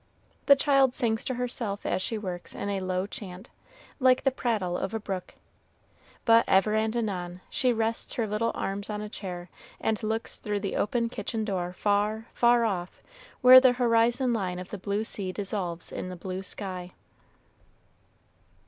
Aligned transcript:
The 0.47 0.55
child 0.55 0.95
sings 0.95 1.23
to 1.25 1.35
herself 1.35 1.85
as 1.85 2.01
she 2.01 2.17
works 2.17 2.55
in 2.55 2.69
a 2.69 2.79
low 2.79 3.05
chant, 3.05 3.51
like 3.99 4.23
the 4.23 4.31
prattle 4.31 4.75
of 4.75 4.95
a 4.95 4.99
brook, 4.99 5.35
but 6.25 6.43
ever 6.47 6.73
and 6.73 6.95
anon 6.95 7.41
she 7.51 7.71
rests 7.71 8.13
her 8.13 8.25
little 8.25 8.51
arms 8.55 8.89
on 8.89 8.99
a 9.01 9.09
chair 9.09 9.51
and 9.79 10.01
looks 10.01 10.39
through 10.39 10.61
the 10.61 10.75
open 10.75 11.07
kitchen 11.09 11.45
door 11.45 11.71
far, 11.73 12.25
far 12.33 12.65
off 12.65 13.03
where 13.41 13.61
the 13.61 13.73
horizon 13.73 14.33
line 14.33 14.57
of 14.57 14.69
the 14.71 14.79
blue 14.79 15.03
sea 15.03 15.31
dissolves 15.31 15.91
in 15.91 16.09
the 16.09 16.15
blue 16.15 16.41
sky. 16.41 16.93